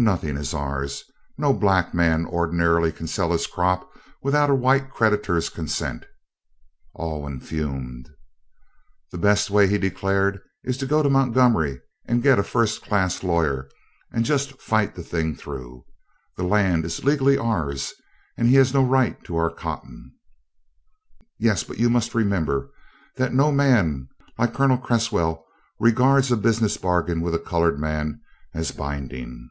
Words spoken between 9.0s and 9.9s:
"The best way," he